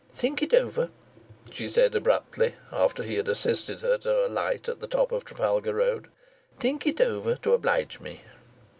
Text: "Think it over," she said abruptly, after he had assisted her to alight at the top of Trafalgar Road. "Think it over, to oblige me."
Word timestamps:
"Think 0.15 0.41
it 0.41 0.51
over," 0.55 0.89
she 1.51 1.69
said 1.69 1.93
abruptly, 1.93 2.55
after 2.71 3.03
he 3.03 3.17
had 3.17 3.27
assisted 3.27 3.81
her 3.81 3.99
to 3.99 4.25
alight 4.25 4.67
at 4.67 4.79
the 4.79 4.87
top 4.87 5.11
of 5.11 5.23
Trafalgar 5.25 5.75
Road. 5.75 6.07
"Think 6.57 6.87
it 6.87 6.99
over, 6.99 7.35
to 7.35 7.53
oblige 7.53 7.99
me." 7.99 8.21